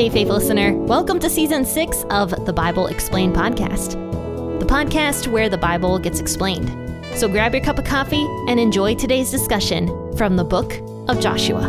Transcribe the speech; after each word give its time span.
Hey, 0.00 0.08
faith 0.08 0.28
listener. 0.28 0.72
Welcome 0.72 1.18
to 1.18 1.28
season 1.28 1.62
six 1.62 2.04
of 2.08 2.46
the 2.46 2.54
Bible 2.54 2.86
Explained 2.86 3.36
podcast, 3.36 3.90
the 4.58 4.64
podcast 4.64 5.26
where 5.26 5.50
the 5.50 5.58
Bible 5.58 5.98
gets 5.98 6.20
explained. 6.20 6.70
So 7.18 7.28
grab 7.28 7.52
your 7.52 7.62
cup 7.62 7.78
of 7.78 7.84
coffee 7.84 8.24
and 8.48 8.58
enjoy 8.58 8.94
today's 8.94 9.30
discussion 9.30 9.88
from 10.16 10.36
the 10.36 10.42
book 10.42 10.72
of 11.06 11.20
Joshua. 11.20 11.60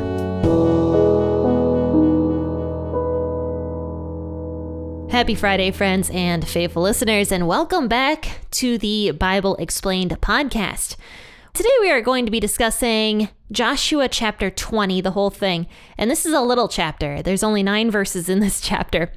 Happy 5.12 5.36
Friday, 5.36 5.72
friends 5.72 6.10
and 6.12 6.48
faithful 6.48 6.84
listeners, 6.84 7.34
and 7.34 7.50
welcome 7.50 7.90
back 7.90 8.40
to 8.52 8.78
the 8.78 9.12
Bible 9.12 9.58
Explained 9.58 10.12
podcast. 10.22 10.96
Today 11.54 11.70
we 11.82 11.92
are 11.92 12.00
going 12.00 12.24
to 12.26 12.32
be 12.32 12.40
discussing 12.40 13.28
Joshua 13.52 14.08
chapter 14.08 14.50
20, 14.50 15.02
the 15.02 15.12
whole 15.12 15.30
thing. 15.30 15.68
And 15.98 16.10
this 16.10 16.26
is 16.26 16.32
a 16.32 16.40
little 16.40 16.70
chapter. 16.70 17.22
There's 17.22 17.44
only 17.44 17.62
nine 17.62 17.92
verses 17.92 18.30
in 18.30 18.40
this 18.40 18.62
chapter, 18.64 19.12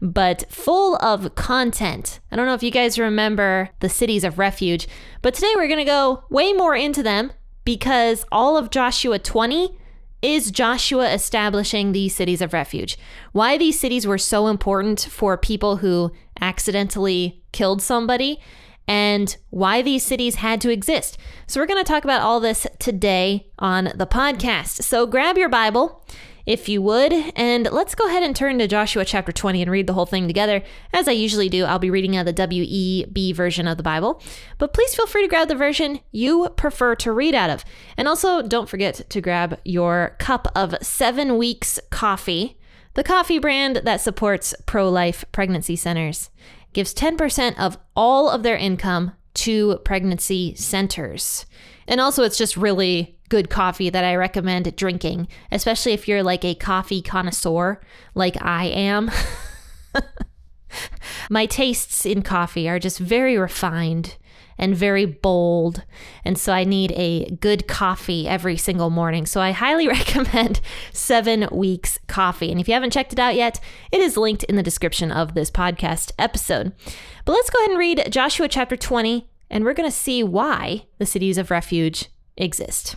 but 0.00 0.44
full 0.48 0.94
of 0.96 1.34
content. 1.34 2.20
I 2.30 2.36
don't 2.36 2.46
know 2.46 2.54
if 2.54 2.62
you 2.62 2.70
guys 2.70 3.00
remember 3.00 3.70
the 3.80 3.88
cities 3.88 4.22
of 4.22 4.38
refuge, 4.38 4.86
but 5.22 5.34
today 5.34 5.52
we're 5.56 5.66
going 5.66 5.78
to 5.78 5.84
go 5.84 6.22
way 6.30 6.52
more 6.52 6.76
into 6.76 7.02
them 7.02 7.32
because 7.64 8.24
all 8.30 8.56
of 8.56 8.70
Joshua 8.70 9.18
20 9.18 9.76
is 10.22 10.52
Joshua 10.52 11.12
establishing 11.12 11.90
these 11.90 12.14
cities 12.14 12.40
of 12.40 12.52
refuge. 12.52 12.96
Why 13.32 13.58
these 13.58 13.80
cities 13.80 14.06
were 14.06 14.18
so 14.18 14.46
important 14.46 15.00
for 15.10 15.36
people 15.36 15.78
who 15.78 16.12
accidentally 16.40 17.42
killed 17.50 17.82
somebody 17.82 18.40
and 18.86 19.36
why 19.50 19.82
these 19.82 20.02
cities 20.02 20.36
had 20.36 20.60
to 20.60 20.70
exist. 20.70 21.18
So, 21.46 21.60
we're 21.60 21.66
going 21.66 21.82
to 21.82 21.88
talk 21.88 22.04
about 22.04 22.22
all 22.22 22.40
this 22.40 22.66
today 22.78 23.48
on 23.58 23.92
the 23.94 24.06
podcast. 24.06 24.82
So, 24.82 25.06
grab 25.06 25.36
your 25.36 25.48
Bible 25.48 26.04
if 26.46 26.68
you 26.68 26.82
would, 26.82 27.12
and 27.36 27.70
let's 27.70 27.94
go 27.94 28.06
ahead 28.06 28.22
and 28.22 28.34
turn 28.34 28.58
to 28.58 28.66
Joshua 28.66 29.04
chapter 29.04 29.30
20 29.30 29.62
and 29.62 29.70
read 29.70 29.86
the 29.86 29.92
whole 29.92 30.06
thing 30.06 30.26
together. 30.26 30.62
As 30.92 31.06
I 31.06 31.12
usually 31.12 31.48
do, 31.48 31.64
I'll 31.64 31.78
be 31.78 31.90
reading 31.90 32.16
out 32.16 32.26
the 32.26 32.32
WEB 32.32 33.34
version 33.34 33.68
of 33.68 33.76
the 33.76 33.82
Bible, 33.82 34.20
but 34.58 34.72
please 34.72 34.94
feel 34.94 35.06
free 35.06 35.22
to 35.22 35.28
grab 35.28 35.48
the 35.48 35.54
version 35.54 36.00
you 36.10 36.48
prefer 36.56 36.96
to 36.96 37.12
read 37.12 37.34
out 37.34 37.50
of. 37.50 37.64
And 37.96 38.08
also, 38.08 38.42
don't 38.42 38.68
forget 38.68 39.08
to 39.08 39.20
grab 39.20 39.58
your 39.64 40.16
cup 40.18 40.50
of 40.56 40.74
seven 40.82 41.38
weeks 41.38 41.78
coffee, 41.90 42.58
the 42.94 43.04
coffee 43.04 43.38
brand 43.38 43.76
that 43.84 44.00
supports 44.00 44.54
pro 44.66 44.90
life 44.90 45.24
pregnancy 45.32 45.76
centers 45.76 46.30
gives 46.72 46.94
10% 46.94 47.58
of 47.58 47.78
all 47.94 48.30
of 48.30 48.42
their 48.42 48.56
income 48.56 49.12
to 49.34 49.78
pregnancy 49.84 50.54
centers. 50.54 51.46
And 51.86 52.00
also, 52.00 52.22
it's 52.22 52.38
just 52.38 52.56
really 52.56 53.18
good 53.28 53.50
coffee 53.50 53.90
that 53.90 54.04
I 54.04 54.16
recommend 54.16 54.74
drinking, 54.76 55.28
especially 55.50 55.92
if 55.92 56.06
you're 56.06 56.22
like 56.22 56.44
a 56.44 56.54
coffee 56.54 57.00
connoisseur 57.00 57.80
like 58.14 58.36
I 58.42 58.66
am. 58.66 59.10
My 61.30 61.46
tastes 61.46 62.04
in 62.06 62.22
coffee 62.22 62.68
are 62.68 62.78
just 62.78 62.98
very 62.98 63.38
refined 63.38 64.16
and 64.62 64.76
very 64.76 65.04
bold. 65.04 65.82
And 66.24 66.38
so 66.38 66.52
I 66.52 66.62
need 66.62 66.92
a 66.92 67.28
good 67.40 67.66
coffee 67.66 68.28
every 68.28 68.56
single 68.56 68.90
morning. 68.90 69.26
So 69.26 69.40
I 69.40 69.50
highly 69.50 69.88
recommend 69.98 70.60
Seven 70.92 71.48
Weeks 71.50 71.98
Coffee. 72.06 72.52
And 72.52 72.60
if 72.60 72.68
you 72.68 72.74
haven't 72.74 72.92
checked 72.92 73.12
it 73.12 73.18
out 73.18 73.34
yet, 73.34 73.58
it 73.90 74.00
is 74.00 74.16
linked 74.16 74.44
in 74.44 74.54
the 74.54 74.62
description 74.62 75.10
of 75.10 75.34
this 75.34 75.50
podcast 75.50 76.12
episode. 76.16 76.72
But 77.24 77.32
let's 77.32 77.50
go 77.50 77.58
ahead 77.58 77.70
and 77.70 77.78
read 77.78 78.06
Joshua 78.08 78.46
chapter 78.46 78.76
20, 78.76 79.28
and 79.50 79.64
we're 79.64 79.74
going 79.74 79.90
to 79.90 79.94
see 79.94 80.22
why 80.22 80.86
the 80.98 81.06
cities 81.06 81.38
of 81.38 81.50
refuge 81.50 82.06
exist. 82.36 82.94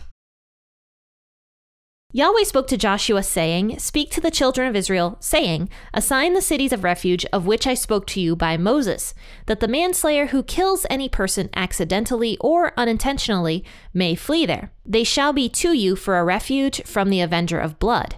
Yahweh 2.16 2.44
spoke 2.44 2.66
to 2.68 2.78
Joshua, 2.78 3.22
saying, 3.22 3.78
Speak 3.78 4.10
to 4.12 4.22
the 4.22 4.30
children 4.30 4.66
of 4.66 4.74
Israel, 4.74 5.18
saying, 5.20 5.68
Assign 5.92 6.32
the 6.32 6.40
cities 6.40 6.72
of 6.72 6.82
refuge 6.82 7.26
of 7.26 7.44
which 7.44 7.66
I 7.66 7.74
spoke 7.74 8.06
to 8.06 8.20
you 8.22 8.34
by 8.34 8.56
Moses, 8.56 9.12
that 9.44 9.60
the 9.60 9.68
manslayer 9.68 10.28
who 10.28 10.42
kills 10.42 10.86
any 10.88 11.10
person 11.10 11.50
accidentally 11.54 12.38
or 12.40 12.72
unintentionally 12.78 13.66
may 13.92 14.14
flee 14.14 14.46
there. 14.46 14.72
They 14.86 15.04
shall 15.04 15.34
be 15.34 15.50
to 15.50 15.74
you 15.74 15.94
for 15.94 16.16
a 16.16 16.24
refuge 16.24 16.82
from 16.84 17.10
the 17.10 17.20
avenger 17.20 17.58
of 17.58 17.78
blood. 17.78 18.16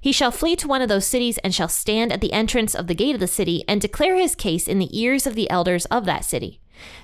He 0.00 0.10
shall 0.10 0.30
flee 0.30 0.56
to 0.56 0.68
one 0.68 0.80
of 0.80 0.88
those 0.88 1.06
cities 1.06 1.36
and 1.44 1.54
shall 1.54 1.68
stand 1.68 2.12
at 2.12 2.22
the 2.22 2.32
entrance 2.32 2.74
of 2.74 2.86
the 2.86 2.94
gate 2.94 3.14
of 3.14 3.20
the 3.20 3.26
city 3.26 3.62
and 3.68 3.78
declare 3.78 4.16
his 4.16 4.34
case 4.34 4.66
in 4.66 4.78
the 4.78 4.98
ears 4.98 5.26
of 5.26 5.34
the 5.34 5.50
elders 5.50 5.84
of 5.86 6.06
that 6.06 6.24
city. 6.24 6.60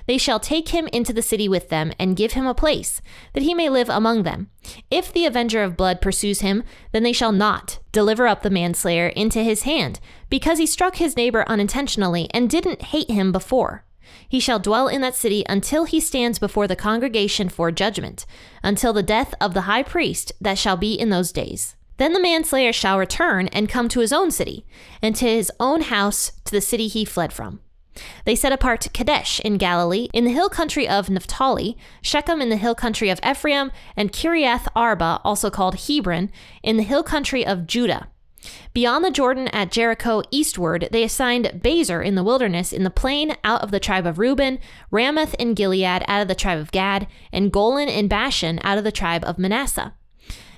They 0.07 0.17
shall 0.17 0.39
take 0.39 0.69
him 0.69 0.87
into 0.93 1.13
the 1.13 1.21
city 1.21 1.47
with 1.47 1.69
them 1.69 1.91
and 1.99 2.15
give 2.15 2.33
him 2.33 2.45
a 2.45 2.53
place, 2.53 3.01
that 3.33 3.43
he 3.43 3.53
may 3.53 3.69
live 3.69 3.89
among 3.89 4.23
them. 4.23 4.49
If 4.89 5.11
the 5.11 5.25
avenger 5.25 5.63
of 5.63 5.77
blood 5.77 6.01
pursues 6.01 6.41
him, 6.41 6.63
then 6.91 7.03
they 7.03 7.13
shall 7.13 7.31
not 7.31 7.79
deliver 7.91 8.27
up 8.27 8.41
the 8.41 8.49
manslayer 8.49 9.07
into 9.07 9.43
his 9.43 9.63
hand, 9.63 9.99
because 10.29 10.57
he 10.57 10.65
struck 10.65 10.95
his 10.95 11.17
neighbor 11.17 11.43
unintentionally 11.47 12.29
and 12.33 12.49
didn't 12.49 12.83
hate 12.83 13.09
him 13.09 13.31
before. 13.31 13.85
He 14.27 14.39
shall 14.39 14.59
dwell 14.59 14.87
in 14.87 15.01
that 15.01 15.15
city 15.15 15.43
until 15.47 15.85
he 15.85 15.99
stands 15.99 16.39
before 16.39 16.67
the 16.67 16.75
congregation 16.75 17.49
for 17.49 17.71
judgment, 17.71 18.25
until 18.63 18.93
the 18.93 19.03
death 19.03 19.33
of 19.39 19.53
the 19.53 19.61
high 19.61 19.83
priest 19.83 20.31
that 20.41 20.57
shall 20.57 20.77
be 20.77 20.93
in 20.93 21.09
those 21.09 21.31
days. 21.31 21.75
Then 21.97 22.13
the 22.13 22.21
manslayer 22.21 22.73
shall 22.73 22.97
return 22.97 23.47
and 23.49 23.69
come 23.69 23.87
to 23.89 23.99
his 23.99 24.11
own 24.11 24.31
city, 24.31 24.65
and 25.01 25.15
to 25.17 25.25
his 25.25 25.51
own 25.59 25.81
house, 25.81 26.31
to 26.45 26.51
the 26.51 26.61
city 26.61 26.87
he 26.87 27.05
fled 27.05 27.31
from. 27.31 27.59
They 28.25 28.35
set 28.35 28.51
apart 28.53 28.87
Kadesh 28.93 29.39
in 29.41 29.57
Galilee, 29.57 30.07
in 30.13 30.23
the 30.23 30.31
hill 30.31 30.49
country 30.49 30.87
of 30.87 31.09
Naphtali, 31.09 31.77
Shechem 32.01 32.41
in 32.41 32.49
the 32.49 32.57
hill 32.57 32.75
country 32.75 33.09
of 33.09 33.19
Ephraim, 33.25 33.71
and 33.97 34.11
Kiriath 34.11 34.67
Arba, 34.75 35.19
also 35.23 35.49
called 35.49 35.87
Hebron, 35.87 36.31
in 36.63 36.77
the 36.77 36.83
hill 36.83 37.03
country 37.03 37.45
of 37.45 37.67
Judah. 37.67 38.07
Beyond 38.73 39.05
the 39.05 39.11
Jordan 39.11 39.49
at 39.49 39.71
Jericho 39.71 40.23
eastward, 40.31 40.89
they 40.91 41.03
assigned 41.03 41.61
Bezer 41.63 42.03
in 42.03 42.15
the 42.15 42.23
wilderness 42.23 42.73
in 42.73 42.83
the 42.83 42.89
plain 42.89 43.35
out 43.43 43.61
of 43.61 43.71
the 43.71 43.79
tribe 43.79 44.07
of 44.07 44.17
Reuben, 44.17 44.59
Ramoth 44.89 45.35
in 45.35 45.53
Gilead 45.53 46.03
out 46.07 46.21
of 46.21 46.27
the 46.27 46.35
tribe 46.35 46.59
of 46.59 46.71
Gad, 46.71 47.07
and 47.31 47.51
Golan 47.51 47.89
in 47.89 48.07
Bashan 48.07 48.59
out 48.63 48.77
of 48.77 48.83
the 48.83 48.91
tribe 48.91 49.23
of 49.25 49.37
Manasseh. 49.37 49.93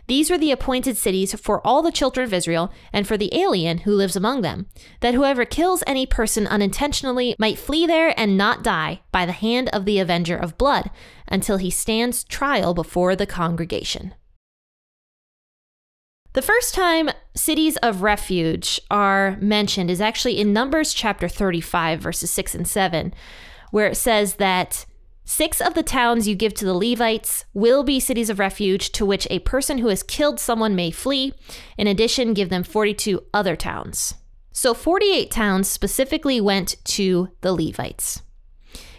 These 0.08 0.30
were 0.30 0.38
the 0.38 0.52
appointed 0.52 0.98
cities 0.98 1.34
for 1.40 1.66
all 1.66 1.82
the 1.82 1.92
children 1.92 2.26
of 2.26 2.34
Israel 2.34 2.72
and 2.92 3.08
for 3.08 3.18
the 3.18 3.34
alien 3.34 3.80
who 3.80 3.94
lives 3.94 4.16
among 4.16 4.42
them, 4.42 4.68
that 5.00 5.14
whoever 5.14 5.46
kills 5.46 5.84
any 5.88 6.06
person 6.06 6.46
unintentionally 6.46 7.36
might 7.40 7.58
flee 7.58 7.86
there 7.86 8.18
and 8.20 8.38
not 8.38 8.64
die 8.64 9.02
by 9.12 9.26
the 9.26 9.32
hand 9.32 9.70
of 9.70 9.86
the 9.86 10.00
avenger 10.00 10.36
of 10.36 10.58
blood 10.58 10.92
until 11.28 11.58
he 11.58 11.70
stands 11.70 12.24
trial 12.24 12.74
before 12.74 13.16
the 13.16 13.26
congregation. 13.26 14.14
The 16.34 16.42
first 16.42 16.74
time 16.74 17.12
cities 17.36 17.78
of 17.78 18.02
refuge 18.02 18.82
are 18.90 19.38
mentioned 19.40 19.92
is 19.92 20.02
actually 20.02 20.40
in 20.40 20.52
Numbers 20.52 20.94
chapter 20.94 21.28
35, 21.28 22.02
verses 22.02 22.32
6 22.32 22.56
and 22.56 22.68
7, 22.68 23.14
where 23.70 23.86
it 23.88 23.96
says 23.96 24.36
that 24.36 24.86
Six 25.26 25.62
of 25.62 25.74
the 25.74 25.84
towns 25.84 26.28
you 26.28 26.36
give 26.36 26.54
to 26.56 26.66
the 26.66 26.74
Levites 26.74 27.46
will 27.54 27.84
be 27.84 28.00
cities 28.00 28.30
of 28.30 28.40
refuge 28.40 28.92
to 28.92 29.06
which 29.06 29.26
a 29.30 29.40
person 29.40 29.78
who 29.78 29.88
has 29.88 30.04
killed 30.04 30.40
someone 30.40 30.76
may 30.76 30.92
flee. 30.92 31.34
In 31.78 31.88
addition, 31.88 32.34
give 32.34 32.50
them 32.50 32.64
42 32.64 33.24
other 33.34 33.56
towns. 33.56 34.16
So 34.52 34.74
48 34.74 35.32
towns 35.32 35.68
specifically 35.70 36.42
went 36.42 36.76
to 36.86 37.30
the 37.42 37.54
Levites. 37.54 38.22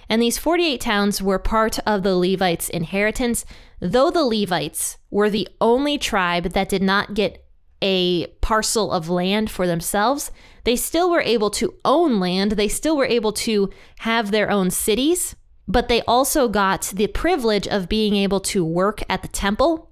And 0.08 0.20
these 0.20 0.38
48 0.38 0.80
towns 0.80 1.22
were 1.22 1.38
part 1.38 1.78
of 1.86 2.02
the 2.02 2.16
Levites' 2.16 2.70
inheritance, 2.70 3.44
though 3.80 4.10
the 4.10 4.24
Levites 4.24 4.96
were 5.10 5.30
the 5.30 5.48
only 5.60 5.98
tribe 5.98 6.44
that 6.50 6.68
did 6.68 6.82
not 6.82 7.14
get 7.14 7.46
a 7.82 8.26
parcel 8.41 8.91
of 8.91 9.10
land 9.10 9.50
for 9.50 9.66
themselves. 9.66 10.30
They 10.64 10.76
still 10.76 11.10
were 11.10 11.20
able 11.20 11.50
to 11.50 11.74
own 11.84 12.18
land, 12.18 12.52
they 12.52 12.68
still 12.68 12.96
were 12.96 13.06
able 13.06 13.32
to 13.32 13.70
have 13.98 14.30
their 14.30 14.50
own 14.50 14.70
cities 14.70 15.36
but 15.66 15.88
they 15.88 16.02
also 16.02 16.48
got 16.48 16.92
the 16.94 17.06
privilege 17.06 17.66
of 17.66 17.88
being 17.88 18.16
able 18.16 18.41
to 18.41 18.64
work 18.64 19.02
at 19.08 19.22
the 19.22 19.28
temple 19.28 19.91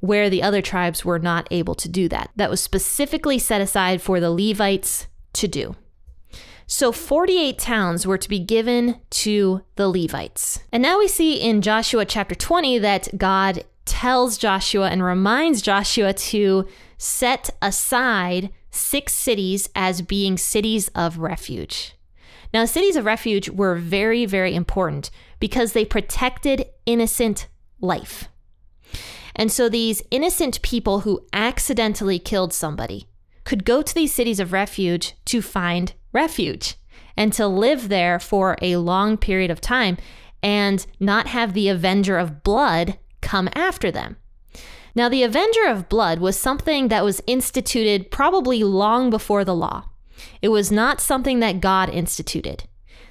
where 0.00 0.28
the 0.28 0.42
other 0.42 0.60
tribes 0.60 1.04
were 1.04 1.18
not 1.18 1.48
able 1.50 1.74
to 1.74 1.88
do 1.88 2.08
that. 2.10 2.30
That 2.36 2.50
was 2.50 2.60
specifically 2.60 3.38
set 3.38 3.62
aside 3.62 4.02
for 4.02 4.20
the 4.20 4.30
Levites 4.30 5.06
to 5.34 5.48
do. 5.48 5.76
So 6.66 6.92
48 6.92 7.58
towns 7.58 8.06
were 8.06 8.18
to 8.18 8.28
be 8.28 8.38
given 8.38 9.00
to 9.10 9.62
the 9.76 9.88
Levites. 9.88 10.60
And 10.72 10.82
now 10.82 10.98
we 10.98 11.08
see 11.08 11.36
in 11.36 11.62
Joshua 11.62 12.04
chapter 12.04 12.34
20 12.34 12.78
that 12.78 13.16
God 13.16 13.64
tells 13.84 14.38
Joshua 14.38 14.88
and 14.88 15.02
reminds 15.02 15.62
Joshua 15.62 16.12
to 16.12 16.66
set 16.96 17.50
aside 17.60 18.50
six 18.70 19.12
cities 19.12 19.68
as 19.74 20.02
being 20.02 20.36
cities 20.36 20.88
of 20.94 21.18
refuge. 21.18 21.94
Now, 22.54 22.66
cities 22.66 22.94
of 22.94 23.04
refuge 23.04 23.50
were 23.50 23.74
very, 23.74 24.26
very 24.26 24.54
important 24.54 25.10
because 25.40 25.72
they 25.72 25.84
protected 25.84 26.66
innocent 26.86 27.48
life. 27.80 28.28
And 29.34 29.50
so 29.50 29.68
these 29.68 30.04
innocent 30.12 30.62
people 30.62 31.00
who 31.00 31.26
accidentally 31.32 32.20
killed 32.20 32.52
somebody 32.52 33.08
could 33.42 33.64
go 33.64 33.82
to 33.82 33.92
these 33.92 34.14
cities 34.14 34.38
of 34.38 34.52
refuge 34.52 35.14
to 35.24 35.42
find 35.42 35.94
refuge 36.12 36.76
and 37.16 37.32
to 37.32 37.48
live 37.48 37.88
there 37.88 38.20
for 38.20 38.56
a 38.62 38.76
long 38.76 39.16
period 39.16 39.50
of 39.50 39.60
time 39.60 39.98
and 40.40 40.86
not 41.00 41.26
have 41.26 41.54
the 41.54 41.68
avenger 41.68 42.16
of 42.18 42.44
blood 42.44 42.98
come 43.20 43.48
after 43.56 43.90
them. 43.90 44.16
Now, 44.94 45.08
the 45.08 45.24
Avenger 45.24 45.66
of 45.66 45.88
Blood 45.88 46.20
was 46.20 46.38
something 46.38 46.86
that 46.86 47.02
was 47.02 47.20
instituted 47.26 48.12
probably 48.12 48.62
long 48.62 49.10
before 49.10 49.44
the 49.44 49.54
law. 49.54 49.88
It 50.42 50.48
was 50.48 50.70
not 50.72 51.00
something 51.00 51.40
that 51.40 51.60
God 51.60 51.88
instituted. 51.90 52.64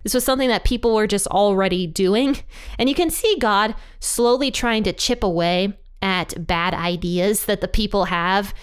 This 0.03 0.13
was 0.13 0.23
something 0.23 0.49
that 0.49 0.63
people 0.63 0.93
were 0.93 1.07
just 1.07 1.27
already 1.27 1.87
doing. 1.87 2.37
And 2.77 2.89
you 2.89 2.95
can 2.95 3.09
see 3.09 3.37
God 3.39 3.73
slowly 3.99 4.51
trying 4.51 4.83
to 4.83 4.93
chip 4.93 5.23
away 5.23 5.77
at 6.01 6.45
bad 6.45 6.73
ideas 6.73 7.45
that 7.45 7.61
the 7.61 7.67
people 7.67 8.05
have 8.05 8.53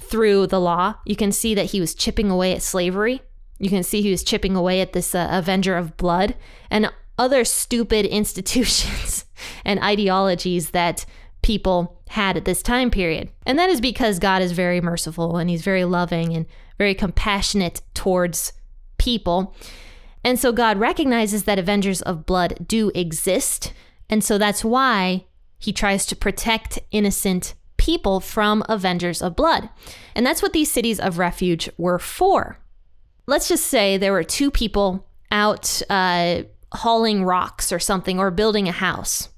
through 0.00 0.46
the 0.46 0.60
law. 0.60 0.94
You 1.04 1.16
can 1.16 1.32
see 1.32 1.54
that 1.54 1.66
he 1.66 1.80
was 1.80 1.94
chipping 1.94 2.30
away 2.30 2.52
at 2.52 2.62
slavery. 2.62 3.22
You 3.58 3.70
can 3.70 3.82
see 3.82 4.02
he 4.02 4.10
was 4.10 4.22
chipping 4.22 4.54
away 4.54 4.80
at 4.80 4.92
this 4.92 5.14
uh, 5.14 5.28
Avenger 5.30 5.76
of 5.76 5.96
Blood 5.96 6.36
and 6.70 6.92
other 7.18 7.44
stupid 7.44 8.06
institutions 8.06 9.24
and 9.64 9.80
ideologies 9.80 10.70
that 10.70 11.04
people 11.42 12.00
had 12.08 12.36
at 12.36 12.44
this 12.44 12.62
time 12.62 12.90
period. 12.90 13.30
And 13.44 13.58
that 13.58 13.70
is 13.70 13.80
because 13.80 14.18
God 14.18 14.42
is 14.42 14.52
very 14.52 14.80
merciful 14.80 15.36
and 15.36 15.50
he's 15.50 15.62
very 15.62 15.84
loving 15.84 16.34
and 16.34 16.46
very 16.78 16.94
compassionate 16.94 17.82
towards 17.94 18.52
people. 18.98 19.54
And 20.24 20.38
so 20.38 20.52
God 20.52 20.78
recognizes 20.78 21.44
that 21.44 21.58
Avengers 21.58 22.02
of 22.02 22.26
Blood 22.26 22.66
do 22.66 22.90
exist. 22.94 23.72
And 24.10 24.24
so 24.24 24.38
that's 24.38 24.64
why 24.64 25.24
he 25.58 25.72
tries 25.72 26.06
to 26.06 26.16
protect 26.16 26.78
innocent 26.90 27.54
people 27.76 28.20
from 28.20 28.64
Avengers 28.68 29.22
of 29.22 29.36
Blood. 29.36 29.68
And 30.14 30.26
that's 30.26 30.42
what 30.42 30.52
these 30.52 30.70
cities 30.70 30.98
of 30.98 31.18
refuge 31.18 31.70
were 31.78 31.98
for. 31.98 32.58
Let's 33.26 33.48
just 33.48 33.66
say 33.66 33.96
there 33.96 34.12
were 34.12 34.24
two 34.24 34.50
people 34.50 35.06
out 35.30 35.82
uh, 35.90 36.42
hauling 36.72 37.24
rocks 37.24 37.72
or 37.72 37.78
something 37.78 38.18
or 38.18 38.30
building 38.30 38.68
a 38.68 38.72
house. 38.72 39.28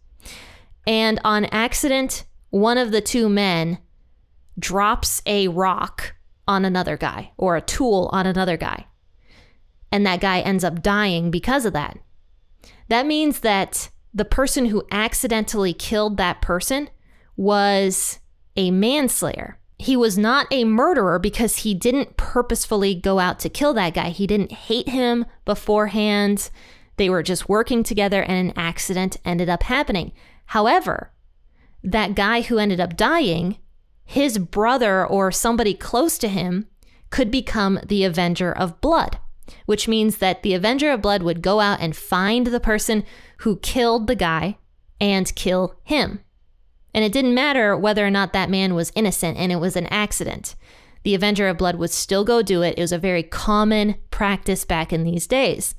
And 0.86 1.20
on 1.24 1.44
accident, 1.46 2.24
one 2.50 2.78
of 2.78 2.90
the 2.90 3.00
two 3.00 3.28
men 3.28 3.78
drops 4.58 5.22
a 5.26 5.48
rock 5.48 6.14
on 6.48 6.64
another 6.64 6.96
guy 6.96 7.30
or 7.36 7.56
a 7.56 7.60
tool 7.60 8.10
on 8.12 8.26
another 8.26 8.56
guy 8.56 8.86
and 9.90 10.04
that 10.06 10.20
guy 10.20 10.40
ends 10.40 10.64
up 10.64 10.82
dying 10.82 11.30
because 11.30 11.64
of 11.64 11.72
that. 11.72 11.98
That 12.88 13.06
means 13.06 13.40
that 13.40 13.90
the 14.14 14.24
person 14.24 14.66
who 14.66 14.86
accidentally 14.90 15.72
killed 15.72 16.16
that 16.16 16.42
person 16.42 16.90
was 17.36 18.18
a 18.56 18.70
manslayer. 18.70 19.58
He 19.78 19.96
was 19.96 20.18
not 20.18 20.46
a 20.50 20.64
murderer 20.64 21.18
because 21.18 21.58
he 21.58 21.72
didn't 21.72 22.16
purposefully 22.16 22.94
go 22.94 23.18
out 23.18 23.38
to 23.40 23.48
kill 23.48 23.74
that 23.74 23.94
guy. 23.94 24.08
He 24.08 24.26
didn't 24.26 24.52
hate 24.52 24.88
him 24.88 25.24
beforehand. 25.44 26.50
They 26.96 27.08
were 27.08 27.22
just 27.22 27.48
working 27.48 27.84
together 27.84 28.22
and 28.22 28.50
an 28.50 28.58
accident 28.58 29.18
ended 29.24 29.48
up 29.48 29.62
happening. 29.64 30.12
However, 30.46 31.12
that 31.84 32.16
guy 32.16 32.40
who 32.40 32.58
ended 32.58 32.80
up 32.80 32.96
dying, 32.96 33.58
his 34.08 34.38
brother 34.38 35.06
or 35.06 35.30
somebody 35.30 35.74
close 35.74 36.16
to 36.18 36.28
him 36.28 36.66
could 37.10 37.30
become 37.30 37.78
the 37.86 38.04
Avenger 38.04 38.50
of 38.50 38.80
Blood 38.80 39.18
which 39.66 39.88
means 39.88 40.18
that 40.18 40.42
the 40.42 40.54
Avenger 40.54 40.90
of 40.92 41.02
Blood 41.02 41.22
would 41.22 41.42
go 41.42 41.60
out 41.60 41.80
and 41.80 41.96
find 41.96 42.46
the 42.46 42.60
person 42.60 43.04
who 43.38 43.58
killed 43.58 44.06
the 44.06 44.14
guy 44.14 44.58
and 45.00 45.34
kill 45.34 45.74
him. 45.84 46.20
And 46.94 47.04
it 47.04 47.12
didn't 47.12 47.34
matter 47.34 47.76
whether 47.76 48.06
or 48.06 48.10
not 48.10 48.32
that 48.32 48.50
man 48.50 48.74
was 48.74 48.92
innocent 48.94 49.36
and 49.36 49.52
it 49.52 49.56
was 49.56 49.76
an 49.76 49.86
accident. 49.86 50.54
The 51.04 51.14
Avenger 51.14 51.48
of 51.48 51.58
Blood 51.58 51.76
would 51.76 51.90
still 51.90 52.24
go 52.24 52.42
do 52.42 52.62
it. 52.62 52.74
It 52.76 52.80
was 52.80 52.92
a 52.92 52.98
very 52.98 53.22
common 53.22 53.96
practice 54.10 54.64
back 54.64 54.92
in 54.92 55.04
these 55.04 55.26
days. 55.26 55.74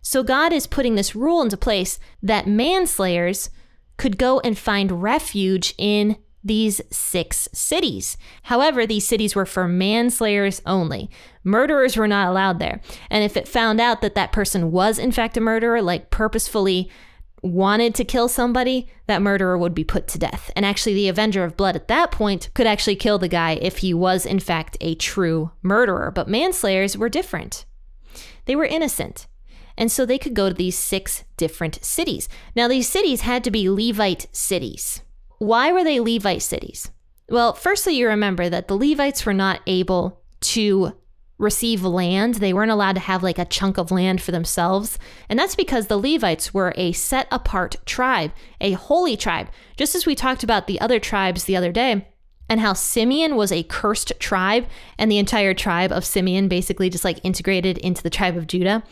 So 0.00 0.22
God 0.22 0.52
is 0.52 0.66
putting 0.66 0.94
this 0.94 1.16
rule 1.16 1.42
into 1.42 1.56
place 1.56 1.98
that 2.22 2.46
manslayers 2.46 3.50
could 3.96 4.18
go 4.18 4.40
and 4.40 4.56
find 4.56 5.02
refuge 5.02 5.74
in 5.78 6.16
these 6.46 6.80
six 6.90 7.48
cities. 7.52 8.16
However, 8.44 8.86
these 8.86 9.06
cities 9.06 9.34
were 9.34 9.46
for 9.46 9.66
manslayers 9.66 10.62
only. 10.64 11.10
Murderers 11.44 11.96
were 11.96 12.08
not 12.08 12.28
allowed 12.28 12.58
there. 12.58 12.80
And 13.10 13.24
if 13.24 13.36
it 13.36 13.48
found 13.48 13.80
out 13.80 14.00
that 14.00 14.14
that 14.14 14.32
person 14.32 14.70
was, 14.72 14.98
in 14.98 15.12
fact, 15.12 15.36
a 15.36 15.40
murderer, 15.40 15.82
like 15.82 16.10
purposefully 16.10 16.90
wanted 17.42 17.94
to 17.94 18.04
kill 18.04 18.28
somebody, 18.28 18.88
that 19.06 19.22
murderer 19.22 19.56
would 19.58 19.74
be 19.74 19.84
put 19.84 20.08
to 20.08 20.18
death. 20.18 20.50
And 20.56 20.64
actually, 20.64 20.94
the 20.94 21.08
Avenger 21.08 21.44
of 21.44 21.56
Blood 21.56 21.76
at 21.76 21.88
that 21.88 22.10
point 22.10 22.48
could 22.54 22.66
actually 22.66 22.96
kill 22.96 23.18
the 23.18 23.28
guy 23.28 23.52
if 23.52 23.78
he 23.78 23.94
was, 23.94 24.26
in 24.26 24.40
fact, 24.40 24.76
a 24.80 24.94
true 24.94 25.52
murderer. 25.62 26.10
But 26.10 26.28
manslayers 26.28 26.96
were 26.96 27.08
different, 27.08 27.64
they 28.46 28.56
were 28.56 28.64
innocent. 28.64 29.26
And 29.78 29.92
so 29.92 30.06
they 30.06 30.16
could 30.16 30.32
go 30.32 30.48
to 30.48 30.54
these 30.54 30.78
six 30.78 31.24
different 31.36 31.84
cities. 31.84 32.30
Now, 32.54 32.66
these 32.66 32.88
cities 32.88 33.20
had 33.20 33.44
to 33.44 33.50
be 33.50 33.68
Levite 33.68 34.26
cities. 34.32 35.02
Why 35.38 35.72
were 35.72 35.84
they 35.84 36.00
Levite 36.00 36.42
cities? 36.42 36.90
Well, 37.28 37.52
firstly, 37.54 37.96
you 37.96 38.08
remember 38.08 38.48
that 38.48 38.68
the 38.68 38.76
Levites 38.76 39.26
were 39.26 39.34
not 39.34 39.60
able 39.66 40.22
to 40.42 40.92
receive 41.38 41.82
land. 41.84 42.36
They 42.36 42.52
weren't 42.52 42.70
allowed 42.70 42.94
to 42.94 43.00
have 43.00 43.22
like 43.22 43.38
a 43.38 43.44
chunk 43.44 43.78
of 43.78 43.90
land 43.90 44.22
for 44.22 44.32
themselves. 44.32 44.98
And 45.28 45.38
that's 45.38 45.54
because 45.54 45.86
the 45.86 45.98
Levites 45.98 46.54
were 46.54 46.72
a 46.76 46.92
set 46.92 47.28
apart 47.30 47.76
tribe, 47.84 48.32
a 48.60 48.72
holy 48.72 49.16
tribe, 49.16 49.48
just 49.76 49.94
as 49.94 50.06
we 50.06 50.14
talked 50.14 50.42
about 50.42 50.66
the 50.66 50.80
other 50.80 50.98
tribes 50.98 51.44
the 51.44 51.56
other 51.56 51.72
day. 51.72 52.08
And 52.48 52.60
how 52.60 52.74
Simeon 52.74 53.34
was 53.34 53.50
a 53.50 53.64
cursed 53.64 54.12
tribe, 54.20 54.66
and 54.98 55.10
the 55.10 55.18
entire 55.18 55.52
tribe 55.52 55.90
of 55.90 56.04
Simeon 56.04 56.46
basically 56.46 56.88
just 56.88 57.04
like 57.04 57.18
integrated 57.24 57.76
into 57.78 58.04
the 58.04 58.10
tribe 58.10 58.36
of 58.36 58.46
Judah. 58.46 58.84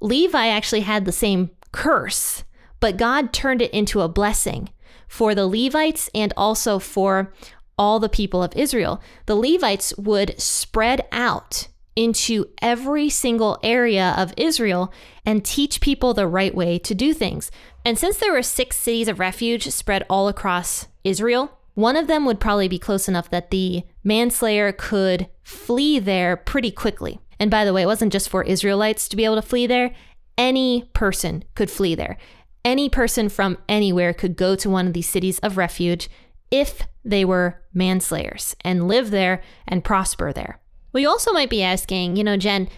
Levi 0.00 0.46
actually 0.46 0.82
had 0.82 1.04
the 1.04 1.12
same 1.12 1.50
curse, 1.72 2.44
but 2.78 2.96
God 2.96 3.32
turned 3.32 3.60
it 3.60 3.72
into 3.72 4.00
a 4.00 4.08
blessing 4.08 4.68
for 5.14 5.32
the 5.32 5.46
Levites 5.46 6.10
and 6.12 6.34
also 6.36 6.80
for 6.80 7.32
all 7.78 8.00
the 8.00 8.08
people 8.08 8.42
of 8.42 8.52
Israel. 8.56 9.00
The 9.26 9.36
Levites 9.36 9.96
would 9.96 10.34
spread 10.40 11.06
out 11.12 11.68
into 11.94 12.46
every 12.60 13.08
single 13.08 13.56
area 13.62 14.12
of 14.18 14.34
Israel 14.36 14.92
and 15.24 15.44
teach 15.44 15.80
people 15.80 16.14
the 16.14 16.26
right 16.26 16.52
way 16.52 16.80
to 16.80 16.96
do 16.96 17.14
things. 17.14 17.52
And 17.84 17.96
since 17.96 18.16
there 18.16 18.32
were 18.32 18.42
six 18.42 18.76
cities 18.76 19.06
of 19.06 19.20
refuge 19.20 19.68
spread 19.68 20.04
all 20.10 20.26
across 20.26 20.88
Israel, 21.04 21.60
one 21.74 21.94
of 21.94 22.08
them 22.08 22.24
would 22.24 22.40
probably 22.40 22.66
be 22.66 22.80
close 22.80 23.06
enough 23.06 23.30
that 23.30 23.52
the 23.52 23.84
manslayer 24.02 24.72
could 24.72 25.28
flee 25.44 26.00
there 26.00 26.36
pretty 26.36 26.72
quickly. 26.72 27.20
And 27.38 27.52
by 27.52 27.64
the 27.64 27.72
way, 27.72 27.82
it 27.82 27.86
wasn't 27.86 28.12
just 28.12 28.28
for 28.28 28.42
Israelites 28.42 29.06
to 29.08 29.16
be 29.16 29.24
able 29.24 29.36
to 29.36 29.42
flee 29.42 29.68
there, 29.68 29.94
any 30.36 30.90
person 30.92 31.44
could 31.54 31.70
flee 31.70 31.94
there 31.94 32.18
any 32.64 32.88
person 32.88 33.28
from 33.28 33.58
anywhere 33.68 34.12
could 34.12 34.36
go 34.36 34.56
to 34.56 34.70
one 34.70 34.86
of 34.86 34.92
these 34.92 35.08
cities 35.08 35.38
of 35.40 35.56
refuge 35.56 36.08
if 36.50 36.82
they 37.04 37.24
were 37.24 37.60
manslayers 37.74 38.54
and 38.62 38.88
live 38.88 39.10
there 39.10 39.42
and 39.66 39.84
prosper 39.84 40.32
there. 40.32 40.60
We 40.92 41.04
also 41.04 41.32
might 41.32 41.50
be 41.50 41.62
asking, 41.62 42.16
you 42.16 42.24
know, 42.24 42.36
Jenn, 42.36 42.68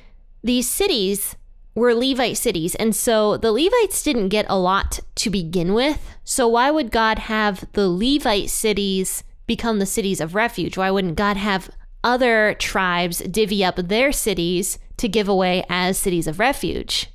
these 0.43 0.69
cities 0.69 1.37
were 1.75 1.95
Levite 1.95 2.39
cities, 2.39 2.75
and 2.77 2.97
so 2.97 3.37
the 3.37 3.53
Levites 3.53 4.03
didn't 4.03 4.31
get 4.31 4.47
a 4.49 4.59
lot 4.59 5.01
to 5.17 5.29
begin 5.29 5.75
with. 5.75 6.17
So 6.25 6.49
why 6.49 6.71
would 6.71 6.91
God 6.91 7.19
have 7.21 7.71
the 7.75 7.89
Levite 7.89 8.49
cities 8.49 9.23
become 9.47 9.79
the 9.79 9.87
cities 9.87 10.21
of 10.21 10.35
refuge? 10.35 10.79
Why 10.79 10.91
wouldn't 10.91 11.17
God 11.17 11.37
have 11.37 11.69
other 12.03 12.55
tribes 12.55 13.19
divvy 13.19 13.63
up 13.63 13.77
their 13.77 14.11
cities 14.11 14.79
to 14.97 15.09
give 15.09 15.29
away 15.29 15.65
as 15.69 15.99
cities 15.99 16.27
of 16.27 16.39
refuge? 16.39 17.11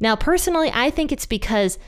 Now, 0.00 0.16
personally, 0.16 0.70
I 0.72 0.88
think 0.88 1.12
it's 1.12 1.26
because 1.26 1.78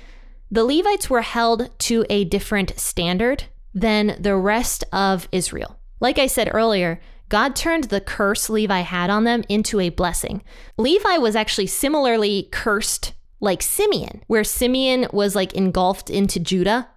the 0.53 0.65
Levites 0.65 1.09
were 1.09 1.23
held 1.23 1.71
to 1.79 2.05
a 2.11 2.25
different 2.25 2.79
standard 2.79 3.45
than 3.73 4.19
the 4.21 4.37
rest 4.37 4.85
of 4.93 5.27
Israel. 5.33 5.79
Like 5.99 6.19
I 6.19 6.27
said 6.27 6.51
earlier, 6.53 7.01
God 7.31 7.57
turned 7.57 7.85
the 7.85 8.03
curse 8.03 8.51
Levi 8.51 8.81
had 8.81 9.09
on 9.09 9.25
them 9.25 9.45
into 9.49 9.81
a 9.81 9.89
blessing. 9.89 10.43
Levi 10.77 11.17
was 11.17 11.35
actually 11.35 11.69
similarly 11.69 12.51
cursed 12.53 13.15
like 13.41 13.63
Simeon, 13.63 14.23
where 14.27 14.45
Simeon 14.45 15.07
was 15.11 15.35
like 15.35 15.55
engulfed 15.55 16.11
into 16.11 16.39
Judah. 16.39 16.91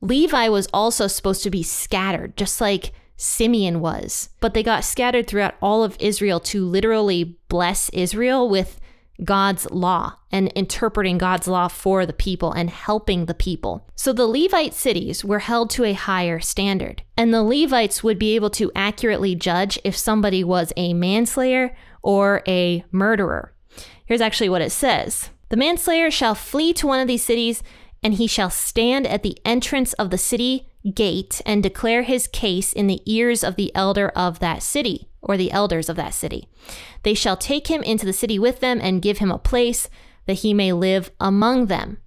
Levi 0.00 0.48
was 0.48 0.66
also 0.72 1.06
supposed 1.06 1.42
to 1.42 1.50
be 1.50 1.62
scattered, 1.62 2.34
just 2.34 2.62
like 2.62 2.92
Simeon 3.18 3.80
was. 3.80 4.30
But 4.40 4.54
they 4.54 4.62
got 4.62 4.84
scattered 4.84 5.26
throughout 5.26 5.56
all 5.60 5.84
of 5.84 5.98
Israel 6.00 6.40
to 6.40 6.64
literally 6.64 7.36
bless 7.48 7.90
Israel 7.90 8.48
with 8.48 8.80
God's 9.24 9.70
law 9.70 10.14
and 10.30 10.48
interpreting 10.48 11.18
God's 11.18 11.48
law 11.48 11.68
for 11.68 12.04
the 12.04 12.12
people 12.12 12.52
and 12.52 12.68
helping 12.68 13.26
the 13.26 13.34
people. 13.34 13.86
So 13.94 14.12
the 14.12 14.26
Levite 14.26 14.74
cities 14.74 15.24
were 15.24 15.40
held 15.40 15.70
to 15.70 15.84
a 15.84 15.92
higher 15.92 16.40
standard, 16.40 17.02
and 17.16 17.32
the 17.32 17.42
Levites 17.42 18.02
would 18.02 18.18
be 18.18 18.34
able 18.34 18.50
to 18.50 18.72
accurately 18.74 19.34
judge 19.34 19.78
if 19.84 19.96
somebody 19.96 20.44
was 20.44 20.72
a 20.76 20.94
manslayer 20.94 21.76
or 22.02 22.42
a 22.46 22.84
murderer. 22.92 23.52
Here's 24.04 24.20
actually 24.20 24.48
what 24.48 24.62
it 24.62 24.70
says 24.70 25.30
The 25.48 25.56
manslayer 25.56 26.10
shall 26.10 26.34
flee 26.34 26.72
to 26.74 26.86
one 26.86 27.00
of 27.00 27.08
these 27.08 27.24
cities, 27.24 27.62
and 28.02 28.14
he 28.14 28.26
shall 28.26 28.50
stand 28.50 29.06
at 29.06 29.22
the 29.22 29.38
entrance 29.44 29.92
of 29.94 30.10
the 30.10 30.18
city 30.18 30.68
gate 30.94 31.42
and 31.44 31.62
declare 31.62 32.02
his 32.02 32.28
case 32.28 32.72
in 32.72 32.86
the 32.86 33.02
ears 33.06 33.42
of 33.42 33.56
the 33.56 33.74
elder 33.74 34.10
of 34.10 34.38
that 34.38 34.62
city 34.62 35.08
or 35.26 35.36
the 35.36 35.52
elders 35.52 35.88
of 35.88 35.96
that 35.96 36.14
city. 36.14 36.48
They 37.02 37.14
shall 37.14 37.36
take 37.36 37.68
him 37.68 37.82
into 37.82 38.06
the 38.06 38.12
city 38.12 38.38
with 38.38 38.60
them 38.60 38.80
and 38.82 39.02
give 39.02 39.18
him 39.18 39.30
a 39.30 39.38
place 39.38 39.88
that 40.26 40.34
he 40.34 40.54
may 40.54 40.72
live 40.72 41.10
among 41.20 41.66
them. 41.66 41.98